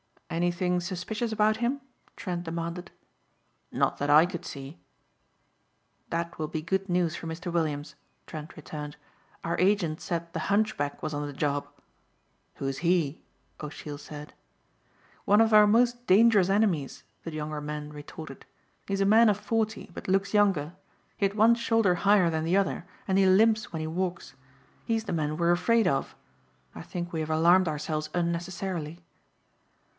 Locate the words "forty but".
19.37-20.07